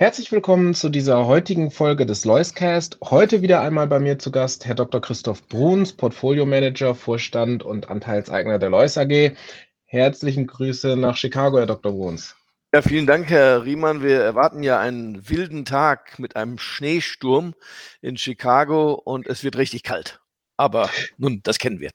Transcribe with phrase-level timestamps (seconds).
[0.00, 2.98] Herzlich willkommen zu dieser heutigen Folge des Loiscast.
[3.02, 5.00] Heute wieder einmal bei mir zu Gast Herr Dr.
[5.00, 9.32] Christoph Bruns, Portfolio Manager, Vorstand und Anteilseigner der Lois AG.
[9.86, 11.90] Herzlichen Grüße nach Chicago, Herr Dr.
[11.90, 12.36] Bruns.
[12.72, 14.00] Ja, vielen Dank, Herr Riemann.
[14.00, 17.56] Wir erwarten ja einen wilden Tag mit einem Schneesturm
[18.00, 20.20] in Chicago und es wird richtig kalt.
[20.56, 21.90] Aber nun, das kennen wir.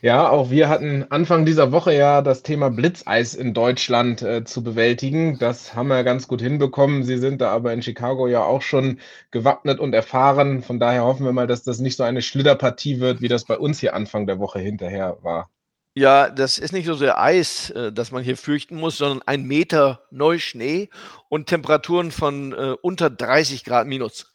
[0.00, 4.62] Ja, auch wir hatten Anfang dieser Woche ja das Thema Blitzeis in Deutschland äh, zu
[4.62, 5.38] bewältigen.
[5.38, 7.04] Das haben wir ganz gut hinbekommen.
[7.04, 8.98] Sie sind da aber in Chicago ja auch schon
[9.30, 10.62] gewappnet und erfahren.
[10.62, 13.58] Von daher hoffen wir mal, dass das nicht so eine Schlitterpartie wird, wie das bei
[13.58, 15.50] uns hier Anfang der Woche hinterher war.
[15.94, 19.44] Ja, das ist nicht so sehr Eis, äh, das man hier fürchten muss, sondern ein
[19.44, 20.88] Meter Neuschnee
[21.28, 24.31] und Temperaturen von äh, unter 30 Grad minus.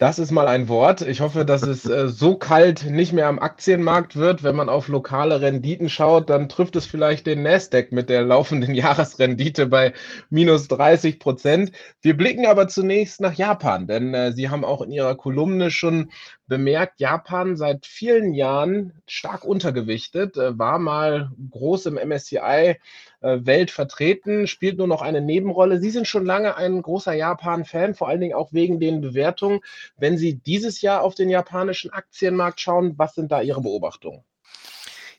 [0.00, 1.02] Das ist mal ein Wort.
[1.02, 4.42] Ich hoffe, dass es äh, so kalt nicht mehr am Aktienmarkt wird.
[4.42, 8.74] Wenn man auf lokale Renditen schaut, dann trifft es vielleicht den Nasdaq mit der laufenden
[8.74, 9.92] Jahresrendite bei
[10.30, 11.72] minus 30 Prozent.
[12.00, 16.10] Wir blicken aber zunächst nach Japan, denn äh, Sie haben auch in Ihrer Kolumne schon
[16.46, 22.76] bemerkt, Japan seit vielen Jahren stark untergewichtet, äh, war mal groß im MSCI
[23.20, 25.80] Welt vertreten, spielt nur noch eine Nebenrolle.
[25.80, 29.60] Sie sind schon lange ein großer Japan-Fan, vor allen Dingen auch wegen den Bewertungen.
[29.96, 34.24] Wenn Sie dieses Jahr auf den japanischen Aktienmarkt schauen, was sind da Ihre Beobachtungen?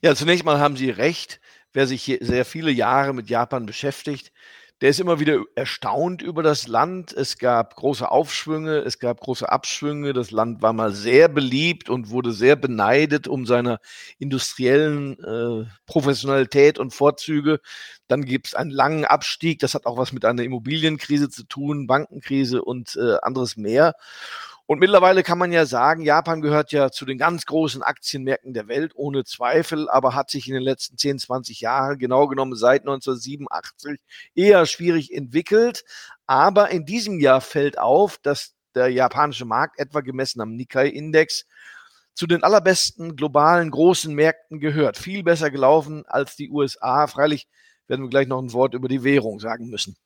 [0.02, 1.40] Ja, zunächst mal haben Sie recht.
[1.74, 4.34] Wer sich sehr viele Jahre mit Japan beschäftigt,
[4.82, 7.14] der ist immer wieder erstaunt über das Land.
[7.14, 10.12] Es gab große Aufschwünge, es gab große Abschwünge.
[10.14, 13.80] Das Land war mal sehr beliebt und wurde sehr beneidet um seine
[14.18, 17.60] industriellen äh, Professionalität und Vorzüge.
[18.08, 19.60] Dann gibt es einen langen Abstieg.
[19.60, 23.94] Das hat auch was mit einer Immobilienkrise zu tun, Bankenkrise und äh, anderes mehr.
[24.72, 28.70] Und mittlerweile kann man ja sagen, Japan gehört ja zu den ganz großen Aktienmärkten der
[28.70, 32.84] Welt, ohne Zweifel, aber hat sich in den letzten 10, 20 Jahren, genau genommen seit
[32.84, 34.00] 1987,
[34.34, 35.84] eher schwierig entwickelt.
[36.26, 41.48] Aber in diesem Jahr fällt auf, dass der japanische Markt, etwa gemessen am Nikkei-Index,
[42.14, 44.98] zu den allerbesten globalen großen Märkten gehört.
[44.98, 47.08] Viel besser gelaufen als die USA.
[47.08, 47.50] Freilich
[47.88, 49.98] werden wir gleich noch ein Wort über die Währung sagen müssen.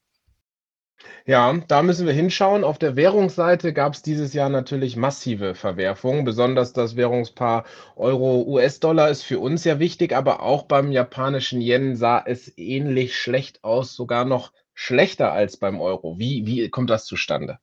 [1.25, 2.63] Ja, da müssen wir hinschauen.
[2.63, 6.23] Auf der Währungsseite gab es dieses Jahr natürlich massive Verwerfungen.
[6.25, 12.23] Besonders das Währungspaar Euro-US-Dollar ist für uns ja wichtig, aber auch beim japanischen Yen sah
[12.25, 16.17] es ähnlich schlecht aus, sogar noch schlechter als beim Euro.
[16.17, 17.59] Wie, wie kommt das zustande?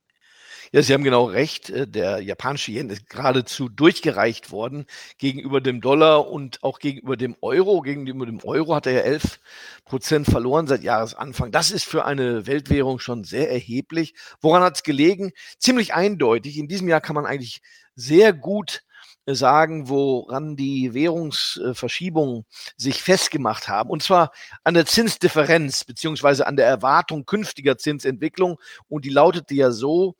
[0.74, 1.68] Ja, Sie haben genau recht.
[1.68, 4.86] Äh, der japanische Yen ist geradezu durchgereicht worden
[5.18, 7.82] gegenüber dem Dollar und auch gegenüber dem Euro.
[7.82, 9.38] Gegenüber dem Euro hat er ja 11
[9.84, 11.52] Prozent verloren seit Jahresanfang.
[11.52, 14.14] Das ist für eine Weltwährung schon sehr erheblich.
[14.40, 15.32] Woran hat es gelegen?
[15.58, 16.56] Ziemlich eindeutig.
[16.56, 17.60] In diesem Jahr kann man eigentlich
[17.94, 18.82] sehr gut
[19.26, 22.46] äh, sagen, woran die Währungsverschiebungen
[22.78, 23.90] sich festgemacht haben.
[23.90, 24.32] Und zwar
[24.64, 28.58] an der Zinsdifferenz beziehungsweise an der Erwartung künftiger Zinsentwicklung.
[28.88, 30.16] Und die lautete ja so,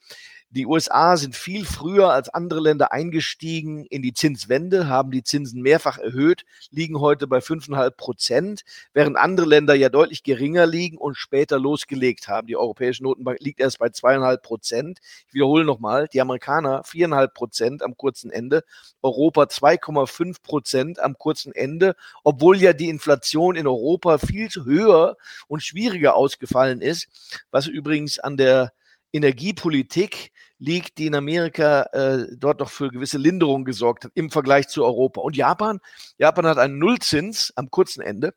[0.55, 5.63] die USA sind viel früher als andere Länder eingestiegen in die Zinswende, haben die Zinsen
[5.63, 8.63] mehrfach erhöht, liegen heute bei 5,5 Prozent,
[8.93, 12.49] während andere Länder ja deutlich geringer liegen und später losgelegt haben.
[12.49, 14.99] Die Europäische Notenbank liegt erst bei 2,5 Prozent.
[15.29, 18.63] Ich wiederhole nochmal, die Amerikaner 4,5 Prozent am kurzen Ende,
[19.01, 25.17] Europa 2,5 Prozent am kurzen Ende, obwohl ja die Inflation in Europa viel höher
[25.49, 27.09] und schwieriger ausgefallen ist,
[27.51, 28.73] was übrigens an der
[29.13, 34.69] Energiepolitik liegt, die in Amerika äh, dort noch für gewisse Linderung gesorgt hat im Vergleich
[34.69, 35.21] zu Europa.
[35.21, 35.81] Und Japan?
[36.19, 38.33] Japan hat einen Nullzins am kurzen Ende.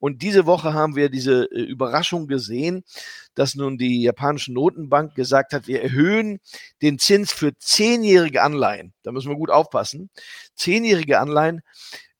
[0.00, 2.82] Und diese Woche haben wir diese äh, Überraschung gesehen,
[3.34, 6.40] dass nun die japanische Notenbank gesagt hat, wir erhöhen
[6.82, 8.92] den Zins für zehnjährige Anleihen.
[9.04, 10.10] Da müssen wir gut aufpassen.
[10.56, 11.62] Zehnjährige Anleihen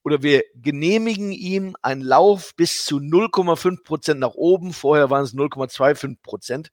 [0.05, 4.73] oder wir genehmigen ihm einen Lauf bis zu 0,5 Prozent nach oben.
[4.73, 6.71] Vorher waren es 0,25 Prozent.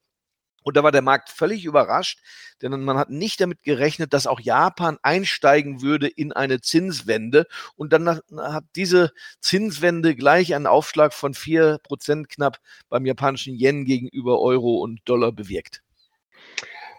[0.66, 2.22] Und da war der Markt völlig überrascht,
[2.62, 7.46] denn man hat nicht damit gerechnet, dass auch Japan einsteigen würde in eine Zinswende.
[7.76, 12.58] Und dann hat diese Zinswende gleich einen Aufschlag von vier Prozent knapp
[12.90, 15.84] beim japanischen Yen gegenüber Euro und Dollar bewirkt.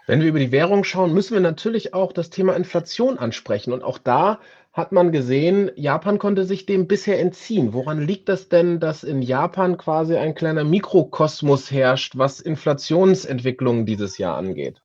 [0.06, 3.72] Wenn wir über die Währung schauen, müssen wir natürlich auch das Thema Inflation ansprechen.
[3.72, 4.38] Und auch da
[4.76, 7.72] hat man gesehen, Japan konnte sich dem bisher entziehen.
[7.72, 14.18] Woran liegt das denn, dass in Japan quasi ein kleiner Mikrokosmos herrscht, was Inflationsentwicklungen dieses
[14.18, 14.82] Jahr angeht?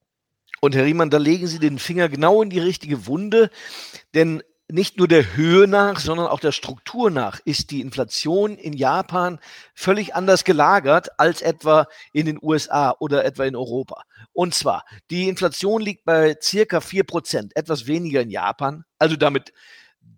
[0.62, 3.50] Und Herr Riemann, da legen Sie den Finger genau in die richtige Wunde,
[4.16, 8.72] denn nicht nur der Höhe nach, sondern auch der Struktur nach ist die Inflation in
[8.72, 9.40] Japan
[9.74, 14.04] völlig anders gelagert als etwa in den USA oder etwa in Europa.
[14.32, 19.52] Und zwar, die Inflation liegt bei circa vier Prozent, etwas weniger in Japan, also damit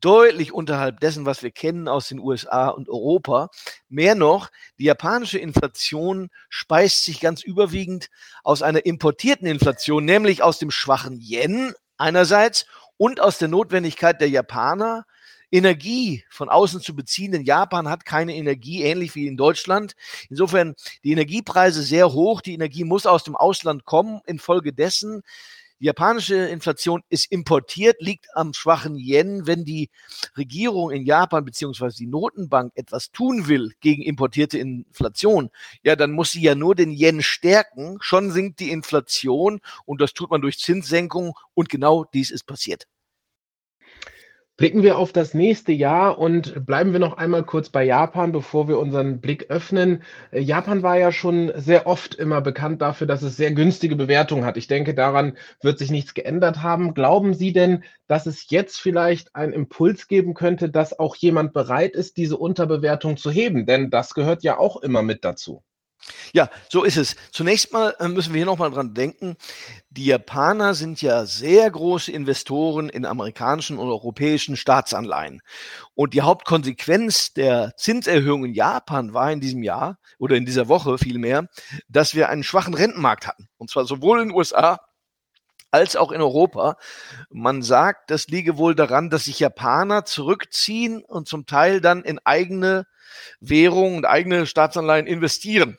[0.03, 3.49] deutlich unterhalb dessen, was wir kennen aus den USA und Europa.
[3.87, 8.09] Mehr noch, die japanische Inflation speist sich ganz überwiegend
[8.43, 12.65] aus einer importierten Inflation, nämlich aus dem schwachen Yen einerseits
[12.97, 15.05] und aus der Notwendigkeit der Japaner,
[15.53, 19.93] Energie von außen zu beziehen, denn Japan hat keine Energie, ähnlich wie in Deutschland.
[20.29, 20.73] Insofern
[21.03, 24.19] die Energiepreise sehr hoch, die Energie muss aus dem Ausland kommen.
[24.25, 25.21] Infolgedessen
[25.83, 29.47] die japanische Inflation ist importiert, liegt am schwachen Yen.
[29.47, 29.89] Wenn die
[30.37, 35.49] Regierung in Japan beziehungsweise die Notenbank etwas tun will gegen importierte Inflation,
[35.83, 37.97] ja, dann muss sie ja nur den Yen stärken.
[37.99, 42.87] Schon sinkt die Inflation und das tut man durch Zinssenkung und genau dies ist passiert.
[44.55, 48.67] Blicken wir auf das nächste Jahr und bleiben wir noch einmal kurz bei Japan, bevor
[48.67, 50.03] wir unseren Blick öffnen.
[50.31, 54.45] Äh, Japan war ja schon sehr oft immer bekannt dafür, dass es sehr günstige Bewertungen
[54.45, 54.55] hat.
[54.57, 56.93] Ich denke, daran wird sich nichts geändert haben.
[56.93, 61.95] Glauben Sie denn, dass es jetzt vielleicht einen Impuls geben könnte, dass auch jemand bereit
[61.95, 63.65] ist, diese Unterbewertung zu heben?
[63.65, 65.63] Denn das gehört ja auch immer mit dazu.
[66.33, 67.15] Ja, so ist es.
[67.31, 69.37] Zunächst mal äh, müssen wir hier nochmal dran denken,
[69.89, 75.41] die Japaner sind ja sehr große Investoren in amerikanischen und europäischen Staatsanleihen.
[75.93, 80.97] Und die Hauptkonsequenz der Zinserhöhung in Japan war in diesem Jahr oder in dieser Woche
[80.97, 81.47] vielmehr,
[81.87, 83.47] dass wir einen schwachen Rentenmarkt hatten.
[83.57, 84.79] Und zwar sowohl in den USA
[85.73, 86.77] als auch in Europa.
[87.29, 92.19] Man sagt, das liege wohl daran, dass sich Japaner zurückziehen und zum Teil dann in
[92.23, 92.85] eigene
[93.39, 95.77] Währung und eigene Staatsanleihen investieren.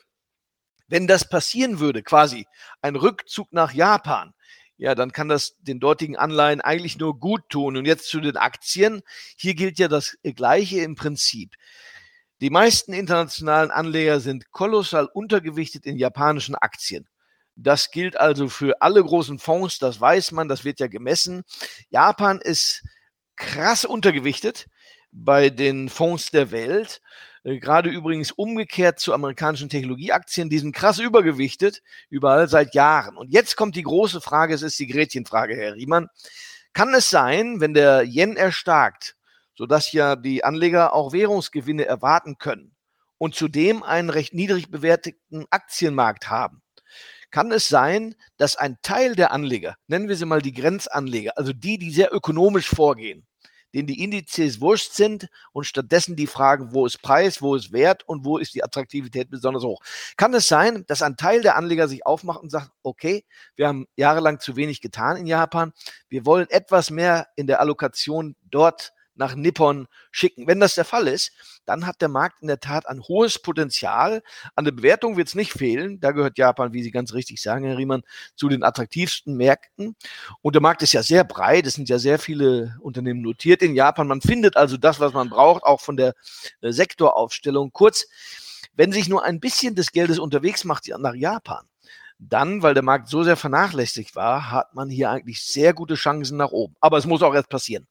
[0.87, 2.45] Wenn das passieren würde, quasi
[2.81, 4.33] ein Rückzug nach Japan,
[4.77, 7.77] ja, dann kann das den dortigen Anleihen eigentlich nur gut tun.
[7.77, 9.01] Und jetzt zu den Aktien.
[9.37, 11.55] Hier gilt ja das Gleiche im Prinzip.
[12.41, 17.07] Die meisten internationalen Anleger sind kolossal untergewichtet in japanischen Aktien.
[17.55, 21.43] Das gilt also für alle großen Fonds, das weiß man, das wird ja gemessen.
[21.89, 22.83] Japan ist
[23.37, 24.67] krass untergewichtet
[25.13, 27.01] bei den Fonds der Welt.
[27.45, 33.15] Äh, gerade übrigens umgekehrt zu amerikanischen Technologieaktien, die sind krass übergewichtet, überall seit Jahren.
[33.15, 36.07] Und jetzt kommt die große Frage, es ist die Gretchenfrage, Herr Riemann.
[36.73, 39.15] Kann es sein, wenn der Yen erstarkt,
[39.55, 42.75] sodass ja die Anleger auch Währungsgewinne erwarten können
[43.17, 46.61] und zudem einen recht niedrig bewerteten Aktienmarkt haben,
[47.31, 51.53] kann es sein, dass ein Teil der Anleger, nennen wir sie mal die Grenzanleger, also
[51.53, 53.25] die, die sehr ökonomisch vorgehen,
[53.75, 58.07] denen die Indizes wurscht sind und stattdessen die fragen, wo ist Preis, wo ist Wert
[58.07, 59.81] und wo ist die Attraktivität besonders hoch.
[60.15, 63.25] Kann es sein, dass ein Teil der Anleger sich aufmacht und sagt, okay,
[63.57, 65.73] wir haben jahrelang zu wenig getan in Japan,
[66.07, 70.47] wir wollen etwas mehr in der Allokation dort nach Nippon schicken.
[70.47, 71.31] Wenn das der Fall ist,
[71.65, 74.21] dann hat der Markt in der Tat ein hohes Potenzial.
[74.55, 75.99] An der Bewertung wird es nicht fehlen.
[75.99, 78.03] Da gehört Japan, wie Sie ganz richtig sagen, Herr Riemann,
[78.35, 79.95] zu den attraktivsten Märkten.
[80.41, 81.65] Und der Markt ist ja sehr breit.
[81.65, 84.07] Es sind ja sehr viele Unternehmen notiert in Japan.
[84.07, 86.13] Man findet also das, was man braucht, auch von der
[86.61, 87.71] äh, Sektoraufstellung.
[87.71, 88.07] Kurz,
[88.73, 91.65] wenn sich nur ein bisschen des Geldes unterwegs macht nach Japan,
[92.17, 96.37] dann, weil der Markt so sehr vernachlässigt war, hat man hier eigentlich sehr gute Chancen
[96.37, 96.75] nach oben.
[96.79, 97.87] Aber es muss auch erst passieren.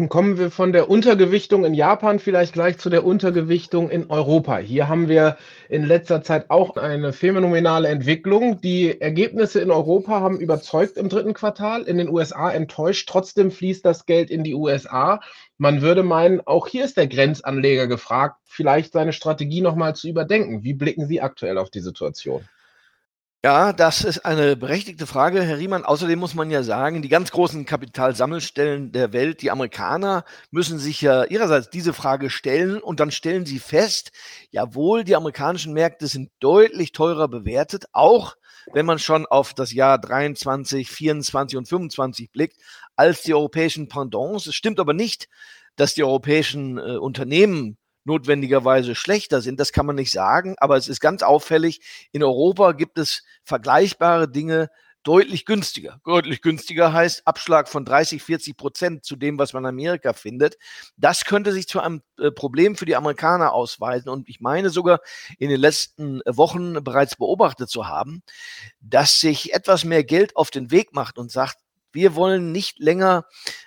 [0.00, 4.56] Und kommen wir von der Untergewichtung in Japan vielleicht gleich zu der Untergewichtung in Europa.
[4.56, 5.36] Hier haben wir
[5.68, 8.62] in letzter Zeit auch eine phänomenale Entwicklung.
[8.62, 13.10] Die Ergebnisse in Europa haben überzeugt im dritten Quartal, in den USA enttäuscht.
[13.10, 15.20] Trotzdem fließt das Geld in die USA.
[15.58, 20.62] Man würde meinen, auch hier ist der Grenzanleger gefragt, vielleicht seine Strategie nochmal zu überdenken.
[20.62, 22.48] Wie blicken Sie aktuell auf die Situation?
[23.42, 25.86] Ja, das ist eine berechtigte Frage, Herr Riemann.
[25.86, 31.00] Außerdem muss man ja sagen, die ganz großen Kapitalsammelstellen der Welt, die Amerikaner, müssen sich
[31.00, 34.12] ja ihrerseits diese Frage stellen und dann stellen sie fest,
[34.50, 38.36] jawohl, die amerikanischen Märkte sind deutlich teurer bewertet, auch
[38.74, 42.58] wenn man schon auf das Jahr 23, 24 und 25 blickt,
[42.94, 44.48] als die europäischen Pendants.
[44.48, 45.28] Es stimmt aber nicht,
[45.76, 49.60] dass die europäischen äh, Unternehmen notwendigerweise schlechter sind.
[49.60, 51.80] Das kann man nicht sagen, aber es ist ganz auffällig.
[52.12, 54.70] In Europa gibt es vergleichbare Dinge
[55.02, 56.00] deutlich günstiger.
[56.04, 60.56] Deutlich günstiger heißt Abschlag von 30, 40 Prozent zu dem, was man in Amerika findet.
[60.96, 64.10] Das könnte sich zu einem äh, Problem für die Amerikaner ausweisen.
[64.10, 65.00] Und ich meine sogar
[65.38, 68.22] in den letzten Wochen bereits beobachtet zu haben,
[68.80, 71.56] dass sich etwas mehr Geld auf den Weg macht und sagt,
[71.92, 73.24] Wir wollen nicht länger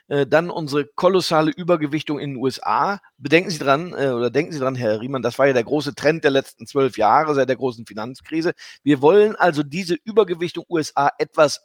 [0.08, 3.00] äh, dann unsere kolossale Übergewichtung in den USA.
[3.18, 5.96] Bedenken Sie dran, äh, oder denken Sie dran, Herr Riemann, das war ja der große
[5.96, 8.53] Trend der letzten zwölf Jahre seit der großen Finanzkrise.
[8.84, 11.62] Wir wollen also diese Übergewichtung USA etwas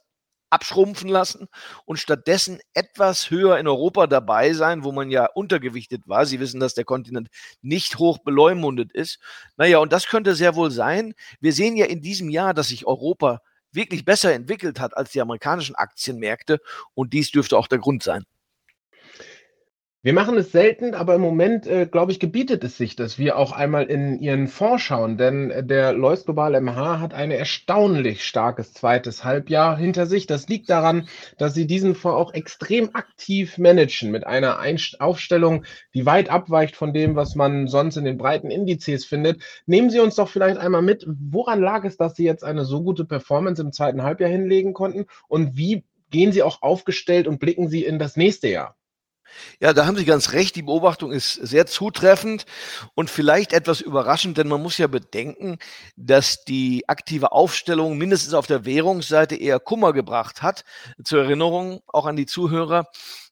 [0.50, 1.46] abschrumpfen lassen
[1.84, 6.26] und stattdessen etwas höher in Europa dabei sein, wo man ja untergewichtet war.
[6.26, 7.28] Sie wissen, dass der Kontinent
[7.60, 9.18] nicht hoch beleumundet ist.
[9.56, 11.14] Naja, und das könnte sehr wohl sein.
[11.40, 13.40] Wir sehen ja in diesem Jahr, dass sich Europa
[13.72, 16.60] wirklich besser entwickelt hat als die amerikanischen Aktienmärkte
[16.94, 18.24] und dies dürfte auch der Grund sein.
[20.04, 23.36] Wir machen es selten, aber im Moment, äh, glaube ich, gebietet es sich, dass wir
[23.36, 28.22] auch einmal in Ihren Fonds schauen, denn äh, der Lois Global MH hat ein erstaunlich
[28.24, 30.28] starkes zweites Halbjahr hinter sich.
[30.28, 35.64] Das liegt daran, dass Sie diesen Fonds auch extrem aktiv managen mit einer Einst Aufstellung,
[35.94, 39.42] die weit abweicht von dem, was man sonst in den breiten Indizes findet.
[39.66, 42.84] Nehmen Sie uns doch vielleicht einmal mit, woran lag es, dass Sie jetzt eine so
[42.84, 47.68] gute Performance im zweiten Halbjahr hinlegen konnten und wie gehen Sie auch aufgestellt und blicken
[47.68, 48.77] Sie in das nächste Jahr?
[49.60, 50.56] Ja, da haben Sie ganz recht.
[50.56, 52.46] Die Beobachtung ist sehr zutreffend
[52.94, 55.58] und vielleicht etwas überraschend, denn man muss ja bedenken,
[55.96, 60.64] dass die aktive Aufstellung mindestens auf der Währungsseite eher Kummer gebracht hat.
[61.02, 62.86] Zur Erinnerung auch an die Zuhörer.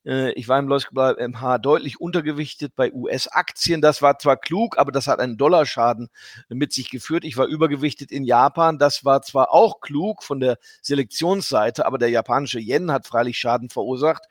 [0.06, 3.80] Äh, ich war im Lois MH deutlich untergewichtet bei US-Aktien.
[3.80, 6.08] Das war zwar klug, aber das hat einen Dollarschaden
[6.48, 7.25] mit sich geführt.
[7.25, 8.78] Ich war übergewichtet in Japan.
[8.78, 13.68] Das war zwar auch klug von der Selektionsseite, aber der japanische Yen hat freilich Schaden
[13.68, 14.22] verursacht.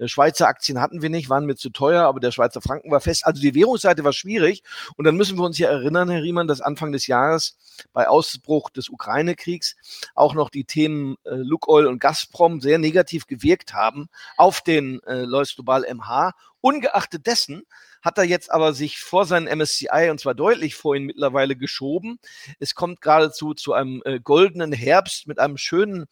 [0.00, 3.00] Äh, Schweizer Aktien hatten wir nicht, waren mir zu teuer, aber der Schweizer Franken war
[3.00, 3.26] fest.
[3.26, 4.62] Also die Währungsseite war schwierig.
[4.96, 7.56] Und dann müssen wir uns ja erinnern, Herr Riemann, dass Anfang des Jahres
[7.92, 9.76] bei Ausbruch des Ukraine-Kriegs
[10.14, 15.19] auch noch die Themen äh, Lukoil und Gazprom sehr negativ gewirkt haben auf den äh,
[15.24, 16.32] Lois Global MH.
[16.60, 17.66] Ungeachtet dessen
[18.02, 22.18] hat er jetzt aber sich vor seinen MSCI und zwar deutlich vor ihn mittlerweile geschoben.
[22.58, 26.06] Es kommt geradezu zu einem äh, goldenen Herbst mit einem schönen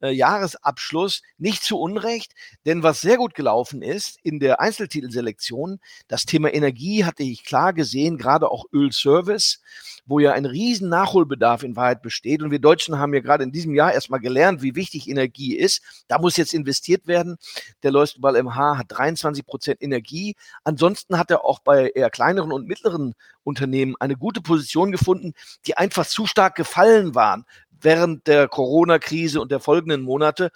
[0.00, 1.22] äh, Jahresabschluss.
[1.38, 2.32] Nicht zu Unrecht,
[2.66, 7.72] denn was sehr gut gelaufen ist in der Einzeltitelselektion, das Thema Energie hatte ich klar
[7.72, 9.60] gesehen, gerade auch Ölservice
[10.04, 12.42] wo ja ein riesen Nachholbedarf in Wahrheit besteht.
[12.42, 15.82] Und wir Deutschen haben ja gerade in diesem Jahr erstmal gelernt, wie wichtig Energie ist.
[16.08, 17.36] Da muss jetzt investiert werden.
[17.82, 20.34] Der Leuchtball MH hat 23 Prozent Energie.
[20.64, 25.34] Ansonsten hat er auch bei eher kleineren und mittleren Unternehmen eine gute Position gefunden,
[25.66, 30.50] die einfach zu stark gefallen waren während der Corona-Krise und der folgenden Monate.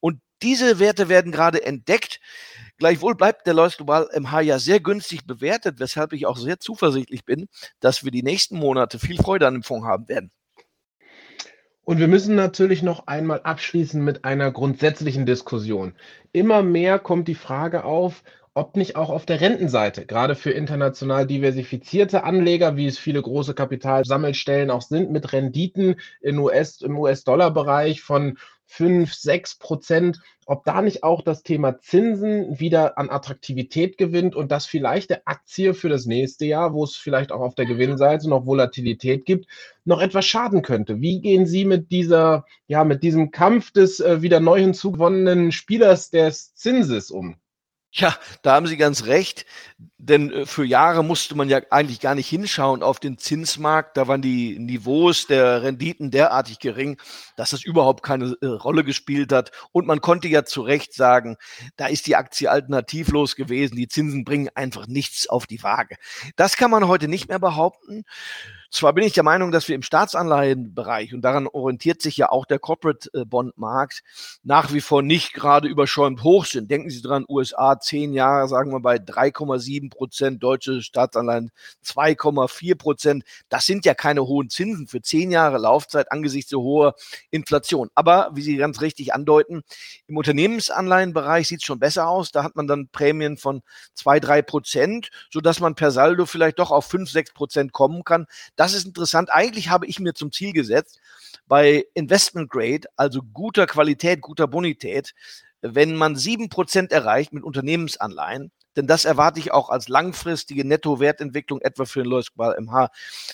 [0.00, 2.20] Und diese Werte werden gerade entdeckt.
[2.76, 7.24] Gleichwohl bleibt der Lois Global MH ja sehr günstig bewertet, weshalb ich auch sehr zuversichtlich
[7.24, 7.46] bin,
[7.78, 10.32] dass wir die nächsten Monate viel Freude an dem Fonds haben werden.
[11.84, 15.94] Und wir müssen natürlich noch einmal abschließen mit einer grundsätzlichen Diskussion.
[16.32, 18.22] Immer mehr kommt die Frage auf,
[18.54, 23.54] ob nicht auch auf der Rentenseite, gerade für international diversifizierte Anleger, wie es viele große
[23.54, 30.80] Kapitalsammelstellen auch sind, mit Renditen in US, im US-Dollar-Bereich von 5, 6 Prozent, ob da
[30.82, 35.88] nicht auch das Thema Zinsen wieder an Attraktivität gewinnt und das vielleicht der Aktie für
[35.88, 39.46] das nächste Jahr, wo es vielleicht auch auf der Gewinnseite noch Volatilität gibt,
[39.84, 41.00] noch etwas schaden könnte.
[41.00, 46.10] Wie gehen Sie mit dieser, ja, mit diesem Kampf des äh, wieder neu hinzugewonnenen Spielers
[46.10, 47.36] des Zinses um?
[47.94, 49.44] Ja, da haben Sie ganz recht,
[49.98, 53.98] denn äh, für Jahre musste man ja eigentlich gar nicht hinschauen auf den Zinsmarkt.
[53.98, 56.98] Da waren die Niveaus der Renditen derartig gering,
[57.36, 59.52] dass das überhaupt keine äh, Rolle gespielt hat.
[59.72, 61.36] Und man konnte ja zu Recht sagen,
[61.76, 63.76] da ist die Aktie alternativlos gewesen.
[63.76, 65.96] Die Zinsen bringen einfach nichts auf die Waage.
[66.36, 68.04] Das kann man heute nicht mehr behaupten.
[68.72, 72.46] Zwar bin ich der Meinung, dass wir im Staatsanleihenbereich, und daran orientiert sich ja auch
[72.46, 74.02] der Corporate äh, Bond Markt,
[74.44, 76.70] nach wie vor nicht gerade überschäumt hoch sind.
[76.70, 81.50] Denken Sie dran, USA zehn Jahre, sagen wir bei 3,7 Prozent, deutsche Staatsanleihen
[81.84, 83.24] 2,4 Prozent.
[83.50, 86.94] Das sind ja keine hohen Zinsen für zehn Jahre Laufzeit angesichts so hoher
[87.30, 87.90] Inflation.
[87.94, 89.64] Aber wie Sie ganz richtig andeuten,
[90.06, 92.32] im Unternehmensanleihenbereich sieht es schon besser aus.
[92.32, 93.60] Da hat man dann Prämien von
[93.92, 98.26] zwei, drei Prozent, sodass man per Saldo vielleicht doch auf fünf, sechs Prozent kommen kann.
[98.62, 99.28] Das ist interessant.
[99.32, 101.00] Eigentlich habe ich mir zum Ziel gesetzt,
[101.48, 105.14] bei Investment Grade, also guter Qualität, guter Bonität,
[105.62, 111.60] wenn man sieben Prozent erreicht mit Unternehmensanleihen, denn das erwarte ich auch als langfristige Nettowertentwicklung
[111.60, 112.90] etwa für den Lois MH.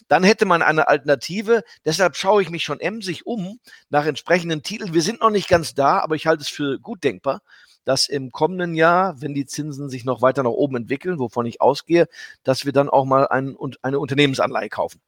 [0.08, 1.62] Dann hätte man eine Alternative.
[1.84, 4.94] Deshalb schaue ich mich schon emsig um nach entsprechenden Titeln.
[4.94, 7.42] Wir sind noch nicht ganz da, aber ich halte es für gut denkbar,
[7.84, 11.60] dass im kommenden Jahr, wenn die Zinsen sich noch weiter nach oben entwickeln, wovon ich
[11.60, 12.08] ausgehe,
[12.44, 15.02] dass wir dann auch mal ein, eine Unternehmensanleihe kaufen.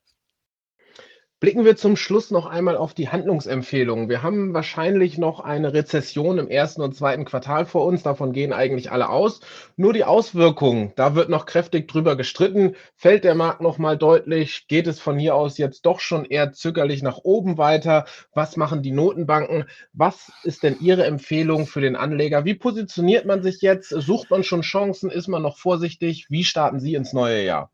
[1.41, 4.11] Blicken wir zum Schluss noch einmal auf die Handlungsempfehlungen.
[4.11, 8.03] Wir haben wahrscheinlich noch eine Rezession im ersten und zweiten Quartal vor uns.
[8.03, 9.41] Davon gehen eigentlich alle aus.
[9.75, 12.77] Nur die Auswirkungen, da wird noch kräftig drüber gestritten.
[12.95, 14.67] Fällt der Markt noch mal deutlich?
[14.69, 18.05] Geht es von hier aus jetzt doch schon eher zögerlich nach oben weiter?
[18.35, 19.65] Was machen die Notenbanken?
[19.95, 22.45] Was ist denn Ihre Empfehlung für den Anleger?
[22.45, 23.89] Wie positioniert man sich jetzt?
[23.89, 25.11] Sucht man schon Chancen?
[25.11, 26.27] Ist man noch vorsichtig?
[26.29, 27.71] Wie starten Sie ins neue Jahr?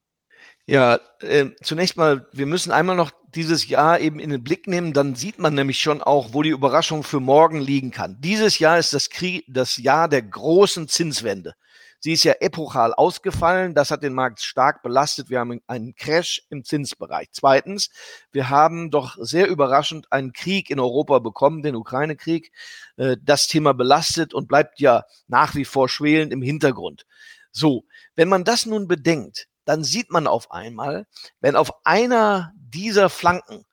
[0.68, 4.92] Ja, äh, zunächst mal, wir müssen einmal noch dieses Jahr eben in den Blick nehmen,
[4.92, 8.16] dann sieht man nämlich schon auch, wo die Überraschung für morgen liegen kann.
[8.20, 11.54] Dieses Jahr ist das, Krieg, das Jahr der großen Zinswende.
[12.00, 13.74] Sie ist ja epochal ausgefallen.
[13.74, 15.30] Das hat den Markt stark belastet.
[15.30, 17.28] Wir haben einen Crash im Zinsbereich.
[17.32, 17.90] Zweitens,
[18.32, 22.52] wir haben doch sehr überraschend einen Krieg in Europa bekommen, den Ukraine-Krieg.
[22.96, 27.06] Äh, das Thema belastet und bleibt ja nach wie vor schwelend im Hintergrund.
[27.50, 31.06] So, wenn man das nun bedenkt, dann sieht man auf einmal,
[31.40, 33.64] wenn auf einer dieser Flanken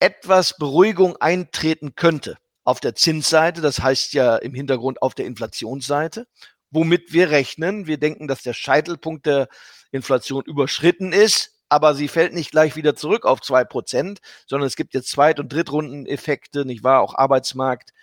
[0.00, 6.26] etwas Beruhigung eintreten könnte, auf der Zinsseite, das heißt ja im Hintergrund auf der Inflationsseite,
[6.70, 7.86] womit wir rechnen.
[7.86, 9.48] Wir denken, dass der Scheitelpunkt der
[9.90, 14.76] Inflation überschritten ist, aber sie fällt nicht gleich wieder zurück auf zwei Prozent, sondern es
[14.76, 17.00] gibt jetzt Zweit- und Drittrundeneffekte, nicht wahr?
[17.00, 17.94] Auch Arbeitsmarkt,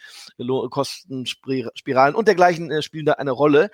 [0.71, 3.69] Kostenspiralen und dergleichen äh, spielen da eine Rolle.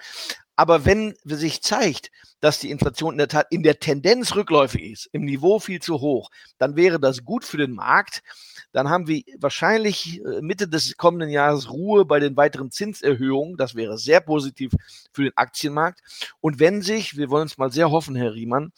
[0.58, 2.12] Aber wenn sich zeigt,
[2.42, 6.02] dass die Inflation in der Tat in der Tendenz rückläufig ist, im Niveau viel zu
[6.02, 8.22] hoch, dann wäre das gut für den Markt.
[8.74, 13.56] Dann haben wir wahrscheinlich äh, Mitte des kommenden Jahres Ruhe bei den weiteren Zinserhöhungen.
[13.56, 14.74] Das wäre sehr positiv
[15.14, 16.02] für den Aktienmarkt.
[16.42, 18.74] Und wenn sich, wir wollen es mal sehr hoffen, Herr Riemann,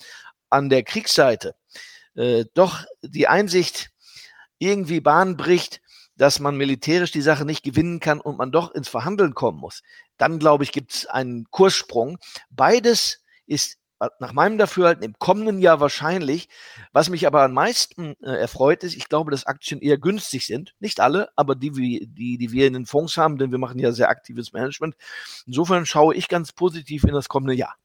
[0.50, 1.56] an der Kriegsseite
[2.18, 3.92] äh, doch die Einsicht
[4.60, 5.82] irgendwie Bahn bricht,
[6.16, 9.84] dass man militärisch die Sache nicht gewinnen kann und man doch ins Verhandeln kommen muss,
[10.18, 12.18] dann glaube ich, gibt es einen Kurssprung.
[12.50, 13.77] Beides ist
[14.20, 16.50] nach meinem Dafürhalten im kommenden Jahr wahrscheinlich.
[16.92, 20.75] Was mich aber am meisten äh, erfreut ist, ich glaube, dass Aktien eher günstig sind.
[20.80, 23.92] Nicht alle, aber die, die, die wir in den Fonds haben, denn wir machen ja
[23.92, 24.96] sehr aktives Management.
[25.46, 27.75] Insofern schaue ich ganz positiv in das kommende Jahr.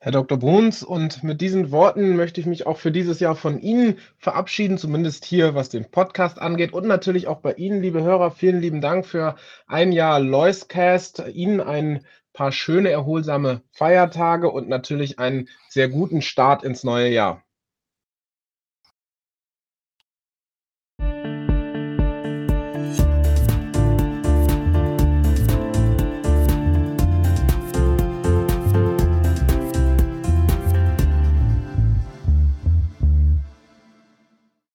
[0.00, 0.38] Herr Dr.
[0.38, 4.78] Bruns, und mit diesen Worten möchte ich mich auch für dieses Jahr von Ihnen verabschieden,
[4.78, 8.30] zumindest hier, was den Podcast angeht und natürlich auch bei Ihnen, liebe Hörer.
[8.30, 9.34] Vielen lieben Dank für
[9.66, 11.24] ein Jahr Loiscast.
[11.32, 17.42] Ihnen ein paar schöne, erholsame Feiertage und natürlich einen sehr guten Start ins neue Jahr.